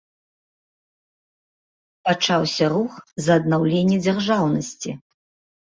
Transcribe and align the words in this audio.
Пачаўся 2.09 2.71
рух 2.73 2.91
за 3.27 3.31
аднаўленне 3.43 3.97
дзяржаўнасці. 4.07 4.99